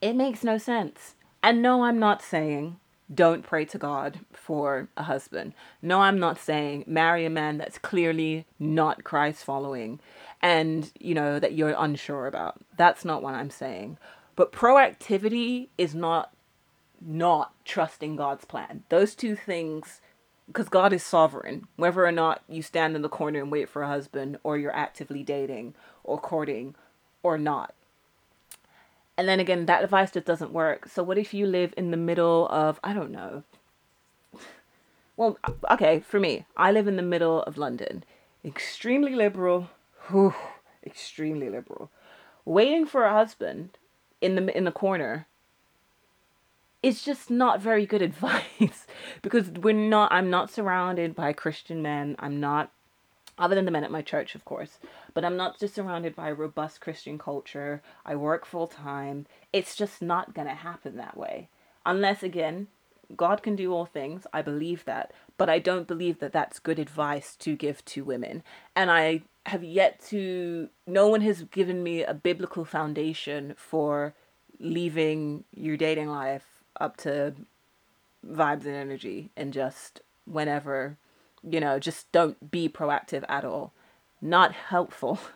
it 0.00 0.14
makes 0.14 0.44
no 0.44 0.58
sense. 0.58 1.14
And 1.42 1.62
no, 1.62 1.84
I'm 1.84 1.98
not 1.98 2.22
saying 2.22 2.78
don't 3.12 3.42
pray 3.42 3.64
to 3.64 3.78
God 3.78 4.20
for 4.32 4.88
a 4.96 5.04
husband. 5.04 5.54
No, 5.80 6.00
I'm 6.02 6.18
not 6.18 6.38
saying 6.38 6.84
marry 6.86 7.24
a 7.24 7.30
man 7.30 7.56
that's 7.56 7.78
clearly 7.78 8.44
not 8.58 9.04
Christ 9.04 9.44
following 9.44 9.98
and, 10.42 10.90
you 11.00 11.14
know, 11.14 11.38
that 11.38 11.54
you're 11.54 11.74
unsure 11.76 12.26
about. 12.26 12.60
That's 12.76 13.04
not 13.04 13.22
what 13.22 13.34
I'm 13.34 13.50
saying. 13.50 13.98
But 14.36 14.52
proactivity 14.52 15.68
is 15.78 15.94
not 15.94 16.32
not 17.00 17.52
trusting 17.64 18.16
God's 18.16 18.44
plan. 18.44 18.82
Those 18.88 19.14
two 19.14 19.36
things 19.36 20.00
because 20.48 20.68
God 20.68 20.92
is 20.92 21.02
sovereign, 21.02 21.68
whether 21.76 22.04
or 22.04 22.12
not 22.12 22.42
you 22.48 22.62
stand 22.62 22.96
in 22.96 23.02
the 23.02 23.08
corner 23.08 23.40
and 23.40 23.52
wait 23.52 23.68
for 23.68 23.82
a 23.82 23.88
husband, 23.88 24.38
or 24.42 24.56
you're 24.56 24.74
actively 24.74 25.22
dating 25.22 25.74
or 26.02 26.18
courting 26.18 26.74
or 27.22 27.38
not. 27.38 27.74
And 29.16 29.28
then 29.28 29.40
again, 29.40 29.66
that 29.66 29.84
advice 29.84 30.10
just 30.10 30.26
doesn't 30.26 30.52
work. 30.52 30.88
So, 30.88 31.02
what 31.02 31.18
if 31.18 31.34
you 31.34 31.46
live 31.46 31.74
in 31.76 31.90
the 31.90 31.96
middle 31.96 32.48
of, 32.48 32.80
I 32.82 32.92
don't 32.94 33.10
know. 33.10 33.42
Well, 35.16 35.36
okay, 35.70 36.00
for 36.00 36.20
me, 36.20 36.46
I 36.56 36.70
live 36.70 36.86
in 36.86 36.96
the 36.96 37.02
middle 37.02 37.42
of 37.42 37.58
London. 37.58 38.04
Extremely 38.44 39.16
liberal, 39.16 39.68
whew, 40.08 40.34
extremely 40.86 41.50
liberal. 41.50 41.90
Waiting 42.44 42.86
for 42.86 43.04
a 43.04 43.12
husband 43.12 43.76
in 44.20 44.34
the 44.36 44.56
in 44.56 44.64
the 44.64 44.72
corner 44.72 45.26
it's 46.88 47.04
just 47.04 47.30
not 47.30 47.60
very 47.60 47.84
good 47.84 48.02
advice 48.10 48.86
because 49.22 49.50
we're 49.50 49.72
not 49.74 50.10
i'm 50.10 50.30
not 50.30 50.50
surrounded 50.50 51.14
by 51.14 51.32
christian 51.32 51.82
men. 51.82 52.16
I'm 52.18 52.40
not 52.40 52.72
other 53.36 53.54
than 53.54 53.66
the 53.66 53.70
men 53.70 53.84
at 53.84 53.90
my 53.90 54.02
church 54.02 54.34
of 54.34 54.44
course 54.44 54.78
but 55.14 55.24
i'm 55.24 55.36
not 55.36 55.60
just 55.60 55.74
surrounded 55.74 56.16
by 56.16 56.30
a 56.30 56.34
robust 56.34 56.80
christian 56.80 57.18
culture. 57.18 57.82
I 58.04 58.16
work 58.16 58.46
full 58.46 58.66
time 58.66 59.26
it's 59.52 59.76
just 59.76 60.00
not 60.00 60.34
going 60.34 60.48
to 60.48 60.54
happen 60.54 60.96
that 60.96 61.16
way. 61.16 61.48
Unless 61.84 62.22
again 62.22 62.68
god 63.16 63.42
can 63.42 63.54
do 63.54 63.72
all 63.72 63.86
things. 63.86 64.26
I 64.32 64.40
believe 64.42 64.84
that 64.86 65.12
but 65.36 65.50
i 65.50 65.58
don't 65.58 65.86
believe 65.86 66.18
that 66.20 66.32
that's 66.32 66.58
good 66.58 66.78
advice 66.78 67.36
to 67.36 67.54
give 67.54 67.84
to 67.86 68.02
women. 68.04 68.42
And 68.74 68.90
i 68.90 69.22
have 69.44 69.62
yet 69.62 70.00
to 70.08 70.68
no 70.86 71.08
one 71.08 71.20
has 71.20 71.42
given 71.44 71.82
me 71.82 72.02
a 72.02 72.14
biblical 72.14 72.64
foundation 72.64 73.54
for 73.56 74.14
leaving 74.58 75.44
your 75.54 75.76
dating 75.76 76.08
life 76.08 76.57
up 76.80 76.96
to 76.98 77.34
vibes 78.26 78.64
and 78.64 78.74
energy 78.74 79.30
and 79.36 79.52
just 79.52 80.00
whenever, 80.24 80.96
you 81.42 81.60
know, 81.60 81.78
just 81.78 82.10
don't 82.12 82.50
be 82.50 82.68
proactive 82.68 83.24
at 83.28 83.44
all. 83.44 83.72
Not 84.20 84.52
helpful. 84.52 85.18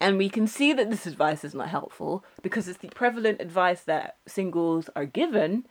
And 0.00 0.18
we 0.18 0.28
can 0.28 0.46
see 0.46 0.72
that 0.74 0.90
this 0.90 1.06
advice 1.06 1.44
is 1.44 1.54
not 1.54 1.68
helpful 1.68 2.24
because 2.42 2.68
it's 2.68 2.80
the 2.80 2.88
prevalent 2.88 3.40
advice 3.40 3.80
that 3.82 4.16
singles 4.26 4.90
are 4.94 5.06
given 5.06 5.64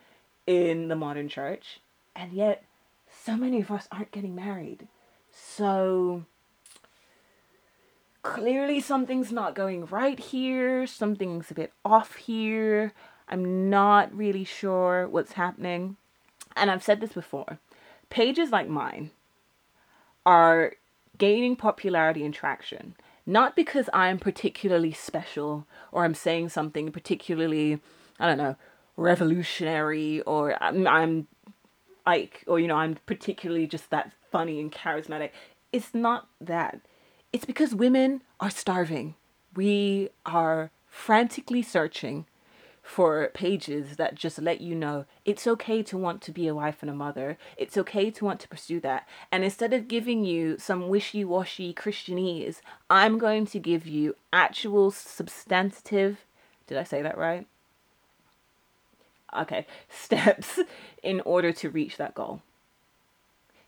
in 0.48 0.88
the 0.88 0.96
modern 0.96 1.30
church. 1.30 1.82
And 2.16 2.32
yet, 2.32 2.64
so 3.12 3.36
many 3.36 3.62
of 3.62 3.70
us 3.70 3.88
aren't 3.92 4.12
getting 4.12 4.34
married. 4.34 4.88
So, 5.32 6.26
clearly, 8.24 8.80
something's 8.80 9.32
not 9.32 9.56
going 9.56 9.86
right 9.86 10.20
here. 10.20 10.88
Something's 10.88 11.52
a 11.52 11.56
bit 11.56 11.74
off 11.84 12.16
here. 12.16 12.94
I'm 13.34 13.68
not 13.72 14.16
really 14.16 14.44
sure 14.44 15.08
what's 15.08 15.34
happening. 15.34 15.98
And 16.56 16.70
I've 16.70 16.84
said 16.84 17.02
this 17.02 17.14
before 17.14 17.58
pages 18.12 18.52
like 18.52 18.70
mine 18.70 19.10
are 20.24 20.74
gaining 21.18 21.56
popularity 21.56 22.24
and 22.24 22.32
traction, 22.32 22.96
not 23.26 23.56
because 23.56 23.90
I'm 23.92 24.20
particularly 24.20 24.94
special 24.94 25.66
or 25.92 26.06
I'm 26.06 26.14
saying 26.14 26.50
something 26.50 26.92
particularly, 26.92 27.80
I 28.20 28.28
don't 28.28 28.38
know, 28.38 28.56
revolutionary 28.98 30.22
or 30.22 30.56
I'm, 30.62 30.86
I'm 30.86 31.28
Ike 32.06 32.44
or 32.46 32.60
you 32.60 32.68
know 32.68 32.76
I'm 32.76 32.98
particularly 33.08 33.66
just 33.66 33.90
that 33.90 34.12
funny 34.32 34.60
and 34.60 34.72
charismatic. 34.72 35.32
It's 35.72 35.96
not 35.96 36.28
that. 36.40 36.82
It's 37.32 37.46
because 37.46 37.74
women 37.74 38.22
are 38.40 38.52
starving. 38.52 39.16
We 39.56 40.10
are 40.24 40.70
frantically 40.88 41.64
searching 41.64 42.28
for 42.84 43.30
pages 43.34 43.96
that 43.96 44.14
just 44.14 44.40
let 44.40 44.60
you 44.60 44.76
know 44.76 45.06
it's 45.24 45.48
okay 45.48 45.82
to 45.82 45.98
want 45.98 46.22
to 46.22 46.32
be 46.32 46.48
a 46.48 46.54
wife 46.54 46.80
and 46.82 46.92
a 46.92 46.94
mother. 46.94 47.38
It's 47.58 47.78
okay 47.78 48.12
to 48.12 48.26
want 48.26 48.42
to 48.42 48.50
pursue 48.50 48.82
that. 48.82 49.08
And 49.32 49.44
instead 49.44 49.74
of 49.74 49.88
giving 49.88 50.26
you 50.26 50.58
some 50.60 50.90
wishy 50.90 51.24
washy 51.24 51.74
Christianese, 51.74 52.58
I'm 52.90 53.18
going 53.18 53.46
to 53.48 53.60
give 53.60 53.88
you 53.88 54.18
actual 54.34 54.92
substantive, 54.92 56.26
did 56.68 56.78
I 56.78 56.84
say 56.84 57.02
that 57.02 57.18
right? 57.18 57.48
Okay, 59.36 59.66
steps 59.90 60.60
in 61.02 61.22
order 61.22 61.54
to 61.54 61.70
reach 61.70 61.96
that 61.98 62.14
goal. 62.14 62.42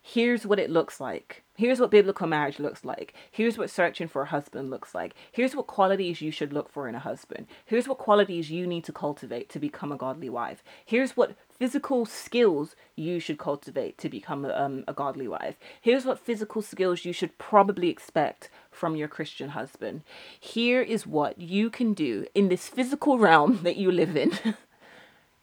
Here's 0.08 0.46
what 0.46 0.60
it 0.60 0.70
looks 0.70 1.00
like. 1.00 1.42
Here's 1.58 1.80
what 1.80 1.90
biblical 1.90 2.28
marriage 2.28 2.60
looks 2.60 2.86
like. 2.86 3.16
Here's 3.32 3.58
what 3.58 3.72
searching 3.72 4.08
for 4.08 4.22
a 4.22 4.28
husband 4.28 4.70
looks 4.70 4.94
like. 4.94 5.16
Here's 5.32 5.56
what 5.56 5.66
qualities 5.66 6.22
you 6.22 6.30
should 6.30 6.54
look 6.54 6.70
for 6.70 6.88
in 6.88 6.94
a 6.94 7.00
husband. 7.00 7.48
Here's 7.66 7.88
what 7.88 7.98
qualities 7.98 8.52
you 8.52 8.68
need 8.68 8.84
to 8.84 8.92
cultivate 8.92 9.50
to 9.50 9.58
become 9.58 9.92
a 9.92 9.98
godly 9.98 10.30
wife. 10.30 10.64
Here's 10.86 11.18
what 11.18 11.36
physical 11.58 12.06
skills 12.06 12.76
you 12.96 13.20
should 13.20 13.40
cultivate 13.40 13.98
to 13.98 14.08
become 14.08 14.46
um, 14.46 14.84
a 14.88 14.94
godly 14.94 15.28
wife. 15.28 15.56
Here's 15.82 16.06
what 16.06 16.20
physical 16.20 16.62
skills 16.62 17.04
you 17.04 17.12
should 17.12 17.40
probably 17.40 17.90
expect 17.90 18.52
from 18.70 18.96
your 18.96 19.08
Christian 19.08 19.50
husband. 19.50 20.04
Here 20.40 20.84
is 20.84 21.08
what 21.08 21.40
you 21.40 21.72
can 21.72 21.94
do 21.96 22.28
in 22.36 22.50
this 22.50 22.68
physical 22.68 23.18
realm 23.28 23.62
that 23.64 23.78
you 23.78 23.92
live 23.92 24.16
in. 24.16 24.34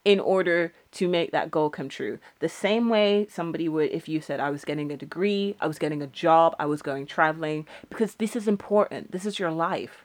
In 0.04 0.18
order 0.18 0.72
to 0.90 1.08
make 1.08 1.30
that 1.30 1.50
goal 1.50 1.70
come 1.70 1.88
true. 1.88 2.18
The 2.40 2.48
same 2.48 2.88
way 2.88 3.26
somebody 3.30 3.68
would 3.68 3.90
if 3.90 4.08
you 4.08 4.20
said, 4.20 4.40
I 4.40 4.50
was 4.50 4.64
getting 4.64 4.90
a 4.90 4.96
degree, 4.96 5.56
I 5.60 5.66
was 5.66 5.78
getting 5.78 6.02
a 6.02 6.08
job, 6.08 6.56
I 6.58 6.66
was 6.66 6.82
going 6.82 7.06
traveling, 7.06 7.66
because 7.88 8.16
this 8.16 8.34
is 8.34 8.48
important. 8.48 9.12
This 9.12 9.24
is 9.24 9.38
your 9.38 9.52
life. 9.52 10.04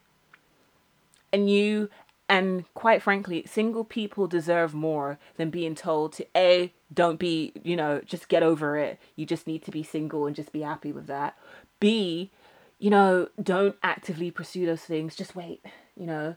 And 1.34 1.50
you, 1.50 1.90
and 2.30 2.66
quite 2.74 3.02
frankly, 3.02 3.44
single 3.48 3.84
people 3.84 4.28
deserve 4.28 4.74
more 4.74 5.18
than 5.38 5.50
being 5.50 5.74
told 5.74 6.14
to 6.14 6.28
A, 6.36 6.74
don't 6.94 7.20
be, 7.20 7.54
you 7.64 7.76
know, 7.76 8.02
just 8.06 8.30
get 8.30 8.44
over 8.44 8.78
it. 8.78 9.00
You 9.16 9.26
just 9.26 9.48
need 9.48 9.64
to 9.64 9.72
be 9.72 9.84
single 9.84 10.26
and 10.26 10.36
just 10.36 10.52
be 10.52 10.62
happy 10.62 10.92
with 10.92 11.08
that. 11.08 11.36
B, 11.80 12.32
you 12.80 12.90
know, 12.90 13.30
don't 13.42 13.76
actively 13.82 14.30
pursue 14.30 14.66
those 14.66 14.82
things. 14.82 15.16
Just 15.16 15.36
wait, 15.36 15.66
you 15.96 16.06
know. 16.06 16.36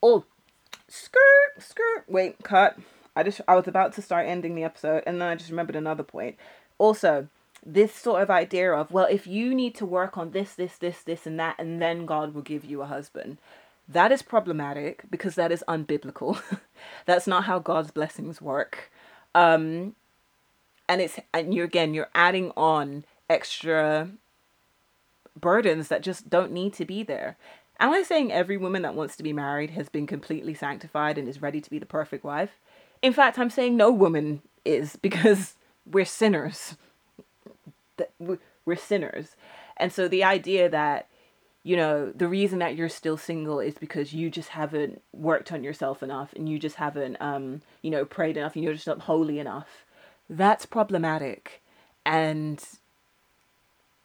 Or 0.00 0.24
skirt, 0.92 1.60
skirt. 1.62 2.04
Wait, 2.06 2.42
cut. 2.42 2.78
I 3.16 3.22
just 3.22 3.40
I 3.48 3.56
was 3.56 3.66
about 3.66 3.94
to 3.94 4.02
start 4.02 4.26
ending 4.26 4.54
the 4.54 4.64
episode 4.64 5.02
and 5.06 5.20
then 5.20 5.28
I 5.28 5.34
just 5.34 5.50
remembered 5.50 5.76
another 5.76 6.02
point. 6.02 6.36
Also, 6.78 7.28
this 7.64 7.94
sort 7.94 8.22
of 8.22 8.30
idea 8.30 8.72
of, 8.72 8.90
well, 8.90 9.06
if 9.10 9.26
you 9.26 9.54
need 9.54 9.74
to 9.76 9.86
work 9.86 10.18
on 10.18 10.32
this, 10.32 10.54
this, 10.54 10.76
this, 10.76 11.02
this, 11.02 11.26
and 11.26 11.38
that, 11.38 11.56
and 11.58 11.80
then 11.80 12.06
God 12.06 12.34
will 12.34 12.42
give 12.42 12.64
you 12.64 12.82
a 12.82 12.86
husband. 12.86 13.38
That 13.88 14.12
is 14.12 14.22
problematic 14.22 15.04
because 15.10 15.34
that 15.36 15.52
is 15.52 15.64
unbiblical. 15.68 16.40
That's 17.06 17.26
not 17.26 17.44
how 17.44 17.58
God's 17.58 17.90
blessings 17.90 18.40
work. 18.40 18.90
Um, 19.34 19.94
and 20.88 21.00
it's 21.00 21.18
and 21.32 21.54
you 21.54 21.64
again 21.64 21.94
you're 21.94 22.10
adding 22.14 22.52
on 22.56 23.04
extra 23.30 24.10
burdens 25.38 25.88
that 25.88 26.02
just 26.02 26.28
don't 26.28 26.52
need 26.52 26.74
to 26.74 26.84
be 26.84 27.02
there. 27.02 27.36
Am 27.80 27.92
I 27.92 28.02
saying 28.02 28.32
every 28.32 28.56
woman 28.56 28.82
that 28.82 28.94
wants 28.94 29.16
to 29.16 29.22
be 29.22 29.32
married 29.32 29.70
has 29.70 29.88
been 29.88 30.06
completely 30.06 30.54
sanctified 30.54 31.18
and 31.18 31.28
is 31.28 31.42
ready 31.42 31.60
to 31.60 31.70
be 31.70 31.78
the 31.78 31.86
perfect 31.86 32.24
wife? 32.24 32.50
In 33.02 33.12
fact, 33.12 33.38
I'm 33.38 33.50
saying 33.50 33.76
no 33.76 33.90
woman 33.90 34.42
is 34.64 34.96
because 35.02 35.54
we're 35.90 36.04
sinners. 36.04 36.76
We're 38.64 38.76
sinners. 38.76 39.36
And 39.76 39.92
so 39.92 40.06
the 40.06 40.22
idea 40.22 40.68
that, 40.68 41.08
you 41.64 41.76
know, 41.76 42.12
the 42.12 42.28
reason 42.28 42.60
that 42.60 42.76
you're 42.76 42.88
still 42.88 43.16
single 43.16 43.58
is 43.58 43.74
because 43.74 44.12
you 44.12 44.30
just 44.30 44.50
haven't 44.50 45.02
worked 45.12 45.50
on 45.52 45.64
yourself 45.64 46.02
enough 46.02 46.32
and 46.34 46.48
you 46.48 46.58
just 46.58 46.76
haven't, 46.76 47.16
um, 47.20 47.62
you 47.82 47.90
know, 47.90 48.04
prayed 48.04 48.36
enough 48.36 48.54
and 48.54 48.64
you're 48.64 48.74
just 48.74 48.86
not 48.86 49.00
holy 49.00 49.38
enough. 49.38 49.84
That's 50.30 50.66
problematic. 50.66 51.62
And 52.06 52.62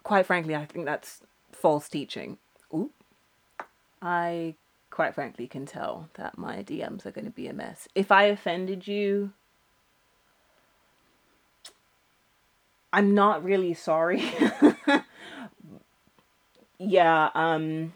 quite 0.03 0.25
frankly, 0.25 0.55
I 0.55 0.65
think 0.65 0.85
that's 0.85 1.21
false 1.51 1.89
teaching. 1.89 2.37
I 4.01 4.55
quite 4.89 5.13
frankly 5.15 5.47
can 5.47 5.65
tell 5.65 6.09
that 6.15 6.37
my 6.37 6.63
DMs 6.63 7.05
are 7.05 7.11
going 7.11 7.25
to 7.25 7.31
be 7.31 7.47
a 7.47 7.53
mess. 7.53 7.87
If 7.93 8.11
I 8.11 8.23
offended 8.23 8.87
you, 8.87 9.31
I'm 12.93 13.13
not 13.13 13.43
really 13.43 13.73
sorry. 13.73 14.23
yeah, 16.79 17.29
um 17.35 17.93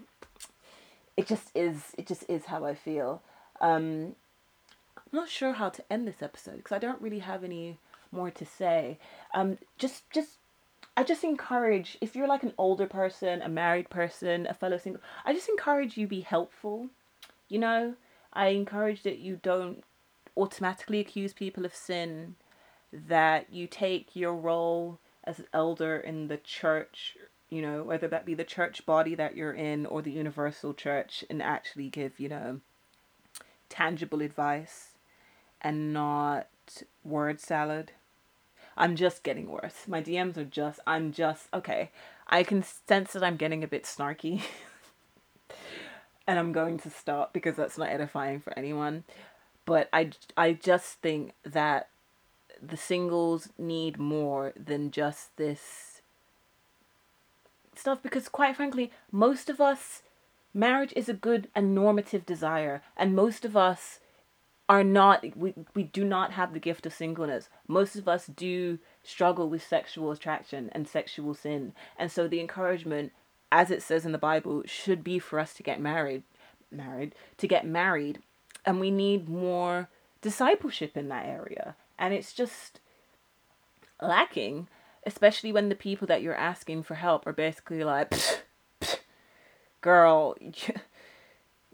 it 1.18 1.28
just 1.28 1.50
is 1.56 1.94
it 1.98 2.08
just 2.08 2.26
is 2.30 2.46
how 2.46 2.66
I 2.66 2.76
feel. 2.76 3.22
Um 3.62 4.16
I'm 4.98 5.20
not 5.20 5.30
sure 5.30 5.54
how 5.54 5.70
to 5.70 5.84
end 5.92 6.08
this 6.08 6.22
episode 6.22 6.58
because 6.58 6.74
I 6.74 6.80
don't 6.80 7.02
really 7.02 7.20
have 7.20 7.44
any 7.44 7.78
more 8.12 8.32
to 8.32 8.46
say. 8.46 9.00
Um 9.34 9.58
just 9.78 10.10
just 10.12 10.41
I 10.98 11.04
just 11.04 11.24
encourage 11.24 11.98
if 12.02 12.16
you're 12.16 12.28
like 12.28 12.44
an 12.44 12.54
older 12.58 12.86
person, 12.86 13.42
a 13.42 13.50
married 13.50 13.90
person, 13.90 14.46
a 14.48 14.54
fellow 14.54 14.78
single, 14.78 15.02
I 15.26 15.34
just 15.34 15.50
encourage 15.50 15.98
you 15.98 16.08
be 16.08 16.22
helpful. 16.22 16.90
You 17.48 17.60
know, 17.60 17.96
I 18.34 18.48
encourage 18.48 19.04
that 19.04 19.20
you 19.20 19.40
don't 19.42 19.84
automatically 20.36 21.00
accuse 21.00 21.34
people 21.34 21.66
of 21.66 21.76
sin, 21.76 22.36
that 22.92 23.52
you 23.52 23.68
take 23.68 24.16
your 24.16 24.36
role 24.36 25.00
as 25.24 25.40
an 25.40 25.48
elder 25.54 25.98
in 25.98 26.28
the 26.28 26.38
church, 26.38 27.18
you 27.50 27.62
know, 27.62 27.84
whether 27.84 28.08
that 28.08 28.26
be 28.26 28.34
the 28.34 28.44
church 28.44 28.86
body 28.86 29.16
that 29.16 29.36
you're 29.36 29.54
in 29.54 29.86
or 29.86 30.02
the 30.02 30.12
universal 30.12 30.74
church, 30.74 31.24
and 31.30 31.42
actually 31.42 31.90
give, 31.90 32.20
you 32.20 32.30
know, 32.30 32.60
tangible 33.70 34.22
advice 34.22 34.90
and 35.62 35.94
not 35.94 36.48
word 37.04 37.40
salad. 37.40 37.92
I'm 38.82 38.96
just 38.96 39.22
getting 39.22 39.48
worse. 39.48 39.88
My 39.88 40.02
DMs 40.02 40.38
are 40.38 40.44
just, 40.44 40.80
I'm 40.88 41.12
just, 41.12 41.46
okay. 41.54 41.92
I 42.28 42.42
can 42.42 42.64
sense 42.64 43.14
that 43.14 43.24
I'm 43.24 43.38
getting 43.38 43.64
a 43.64 43.68
bit 43.68 43.84
snarky. 43.84 44.42
and 46.28 46.40
I'm 46.40 46.52
going 46.52 46.80
to 46.80 46.90
stop 46.90 47.32
because 47.32 47.56
that's 47.56 47.78
not 47.78 47.90
edifying 47.90 48.40
for 48.40 48.58
anyone. 48.58 49.04
But 49.66 49.88
I, 49.94 50.10
I 50.36 50.54
just 50.54 50.96
think 50.96 51.34
that 51.44 51.90
the 52.60 52.76
singles 52.76 53.50
need 53.56 54.00
more 54.00 54.52
than 54.58 54.90
just 54.90 55.38
this 55.38 56.02
stuff 57.76 58.02
because, 58.02 58.30
quite 58.30 58.56
frankly, 58.56 58.92
most 59.12 59.48
of 59.48 59.62
us, 59.62 60.02
marriage 60.56 60.92
is 60.96 61.08
a 61.08 61.14
good 61.14 61.50
and 61.54 61.76
normative 61.76 62.26
desire, 62.26 62.82
and 62.98 63.16
most 63.16 63.46
of 63.46 63.56
us 63.56 64.00
are 64.72 64.86
not 64.86 65.26
we, 65.36 65.54
we 65.76 65.84
do 65.84 66.06
not 66.06 66.32
have 66.32 66.54
the 66.54 66.60
gift 66.60 66.86
of 66.86 66.94
singleness. 66.94 67.50
Most 67.68 67.98
of 67.98 68.08
us 68.08 68.28
do 68.28 68.80
struggle 69.04 69.50
with 69.50 69.62
sexual 69.62 70.12
attraction 70.12 70.70
and 70.72 70.88
sexual 70.88 71.34
sin. 71.34 71.74
And 72.00 72.10
so 72.10 72.26
the 72.26 72.40
encouragement 72.40 73.12
as 73.52 73.70
it 73.70 73.84
says 73.84 74.06
in 74.06 74.14
the 74.14 74.18
bible 74.18 74.64
should 74.66 75.04
be 75.04 75.20
for 75.20 75.40
us 75.40 75.54
to 75.56 75.62
get 75.62 75.82
married 75.82 76.24
married 76.72 77.14
to 77.38 77.50
get 77.50 77.68
married. 77.68 78.20
And 78.66 78.80
we 78.80 78.92
need 78.92 79.28
more 79.28 79.90
discipleship 80.22 80.96
in 80.96 81.10
that 81.10 81.26
area. 81.26 81.76
And 82.00 82.14
it's 82.14 82.32
just 82.32 82.80
lacking 84.02 84.70
especially 85.06 85.52
when 85.52 85.68
the 85.68 85.76
people 85.76 86.08
that 86.08 86.22
you're 86.22 86.34
asking 86.34 86.84
for 86.84 86.96
help 86.96 87.28
are 87.28 87.34
basically 87.34 87.84
like 87.84 88.12
pfft, 88.12 88.42
pfft, 88.80 89.00
girl 89.82 90.38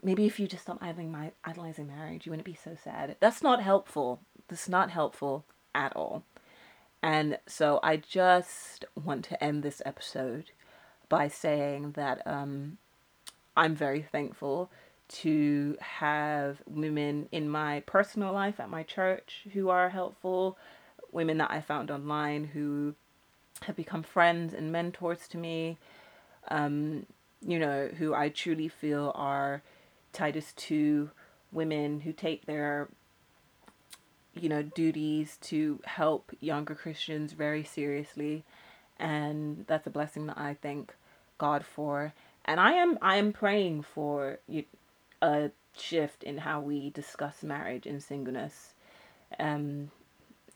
maybe 0.02 0.26
if 0.26 0.38
you 0.38 0.46
just 0.46 0.62
stop 0.62 0.78
idling 0.80 1.10
my 1.10 1.32
idolizing 1.44 1.86
marriage, 1.86 2.26
you 2.26 2.30
wouldn't 2.30 2.46
be 2.46 2.54
so 2.54 2.76
sad. 2.82 3.16
That's 3.20 3.42
not 3.42 3.62
helpful. 3.62 4.20
That's 4.48 4.68
not 4.68 4.90
helpful 4.90 5.44
at 5.74 5.94
all. 5.96 6.24
And 7.02 7.38
so 7.46 7.80
I 7.82 7.96
just 7.96 8.84
want 8.94 9.24
to 9.26 9.42
end 9.42 9.62
this 9.62 9.82
episode 9.86 10.50
by 11.08 11.28
saying 11.28 11.92
that 11.92 12.26
um, 12.26 12.78
I'm 13.56 13.74
very 13.74 14.02
thankful 14.02 14.70
to 15.08 15.76
have 15.80 16.60
women 16.66 17.28
in 17.32 17.48
my 17.48 17.80
personal 17.86 18.32
life 18.32 18.60
at 18.60 18.68
my 18.68 18.82
church 18.82 19.46
who 19.52 19.68
are 19.70 19.88
helpful, 19.88 20.58
women 21.12 21.38
that 21.38 21.50
I 21.50 21.60
found 21.60 21.90
online 21.90 22.44
who 22.44 22.94
have 23.62 23.76
become 23.76 24.02
friends 24.02 24.52
and 24.52 24.70
mentors 24.70 25.26
to 25.28 25.38
me, 25.38 25.78
um, 26.48 27.06
you 27.40 27.58
know, 27.58 27.88
who 27.98 28.14
I 28.14 28.28
truly 28.28 28.68
feel 28.68 29.12
are 29.14 29.62
Titus 30.18 30.52
2 30.56 31.10
women 31.52 32.00
who 32.00 32.12
take 32.12 32.44
their 32.46 32.88
you 34.34 34.48
know 34.48 34.62
duties 34.62 35.38
to 35.40 35.80
help 35.84 36.32
younger 36.40 36.74
Christians 36.74 37.32
very 37.32 37.62
seriously 37.62 38.44
and 38.98 39.64
that's 39.68 39.86
a 39.86 39.90
blessing 39.90 40.26
that 40.26 40.36
I 40.36 40.56
thank 40.60 40.94
God 41.38 41.64
for 41.64 42.12
and 42.44 42.58
I 42.58 42.72
am 42.72 42.98
I 43.00 43.16
am 43.16 43.32
praying 43.32 43.82
for 43.82 44.40
a 45.22 45.50
shift 45.76 46.24
in 46.24 46.38
how 46.38 46.60
we 46.60 46.90
discuss 46.90 47.44
marriage 47.44 47.86
and 47.86 48.02
singleness 48.02 48.74
um 49.38 49.92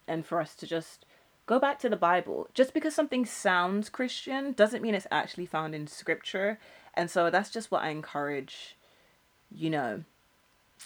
and 0.09 0.27
for 0.27 0.41
us 0.41 0.57
to 0.57 0.67
just 0.67 1.07
go 1.47 1.59
back 1.59 1.79
to 1.81 1.89
the 1.89 1.97
Bible. 1.97 2.49
Just 2.55 2.75
because 2.75 2.95
something 2.95 3.25
sounds 3.25 3.89
Christian 3.89 4.53
doesn't 4.53 4.83
mean 4.83 4.95
it's 4.95 5.07
actually 5.11 5.47
found 5.47 5.75
in 5.75 5.87
scripture. 5.87 6.59
And 6.95 7.11
so 7.11 7.31
that's 7.31 7.51
just 7.51 7.71
what 7.71 7.83
I 7.83 7.89
encourage, 7.91 8.77
you 9.55 9.71
know, 9.71 10.05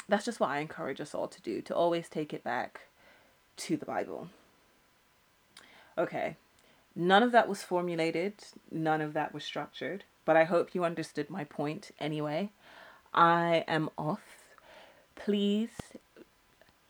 that's 0.09 0.25
just 0.25 0.41
what 0.41 0.51
I 0.51 0.59
encourage 0.59 1.01
us 1.01 1.15
all 1.15 1.29
to 1.29 1.43
do, 1.43 1.61
to 1.63 1.75
always 1.75 2.09
take 2.09 2.33
it 2.33 2.45
back 2.45 2.83
to 3.57 3.77
the 3.77 3.87
Bible. 3.87 4.29
Okay, 5.99 6.37
none 6.95 7.23
of 7.23 7.33
that 7.33 7.49
was 7.49 7.63
formulated, 7.63 8.35
none 8.71 9.01
of 9.01 9.15
that 9.15 9.33
was 9.33 9.45
structured, 9.45 10.05
but 10.25 10.37
I 10.37 10.45
hope 10.45 10.75
you 10.75 10.85
understood 10.85 11.31
my 11.31 11.45
point 11.45 11.91
anyway. 11.99 12.51
I 13.15 13.65
am 13.67 13.89
off. 13.97 14.21
Please 15.15 15.71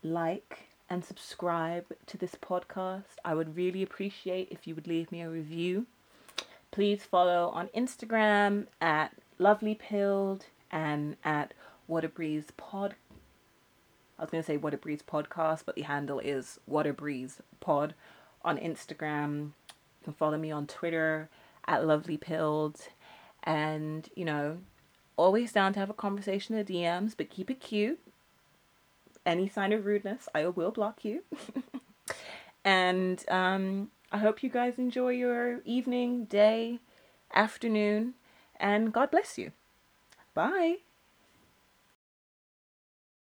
like 0.03 0.67
and 0.91 1.05
subscribe 1.05 1.87
to 2.07 2.17
this 2.17 2.35
podcast. 2.35 3.19
I 3.25 3.35
would 3.35 3.57
really 3.57 3.83
appreciate 3.83 4.49
if 4.51 4.67
you 4.67 4.75
would 4.75 4.87
leave 4.87 5.13
me 5.13 5.21
a 5.23 5.31
review. 5.31 5.87
Please 6.71 7.05
follow 7.05 7.49
on 7.51 7.69
Instagram 7.69 8.67
at 8.81 9.13
lovelypilled 9.39 10.43
and 10.71 11.17
at 11.25 11.55
what 11.87 12.05
a 12.05 12.09
breeze 12.09 12.51
pod. 12.57 12.95
I 14.19 14.23
was 14.23 14.31
going 14.31 14.43
to 14.43 14.47
say 14.47 14.57
what 14.57 14.75
a 14.75 14.79
breeze 14.79 15.03
podcast, 15.07 15.63
but 15.67 15.75
the 15.75 15.83
handle 15.83 16.19
is 16.19 16.59
what 16.65 16.87
a 16.87 16.93
breeze 16.93 17.41
pod 17.61 17.95
on 18.43 18.59
Instagram. 18.59 19.53
You 19.69 20.05
can 20.05 20.13
follow 20.15 20.39
me 20.39 20.51
on 20.51 20.67
Twitter 20.67 21.29
at 21.67 21.87
Lovely 21.87 22.17
lovelypilled. 22.17 22.89
And, 23.43 24.09
you 24.17 24.25
know, 24.25 24.59
always 25.17 25.53
down 25.53 25.73
to 25.75 25.81
have 25.81 25.91
a 25.91 25.95
conversation 25.95 26.57
in 26.57 26.65
the 26.65 26.75
DMs, 26.75 27.15
but 27.17 27.31
keep 27.31 27.51
it 27.51 27.61
cute. 27.61 28.01
Any 29.25 29.49
sign 29.49 29.73
of 29.73 29.85
rudeness, 29.85 30.29
I 30.35 30.47
will 30.47 30.71
block 30.71 31.05
you. 31.05 31.23
and 32.65 33.25
um, 33.29 33.91
I 34.13 34.19
hope 34.19 34.43
you 34.43 34.49
guys 34.49 34.79
enjoy 34.79 35.11
your 35.11 35.61
evening, 35.65 36.25
day, 36.25 36.79
afternoon, 37.35 38.15
and 38.59 38.93
God 38.93 39.11
bless 39.11 39.37
you. 39.37 39.53
Bye. 40.35 40.77